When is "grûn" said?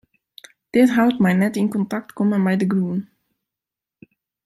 2.71-2.99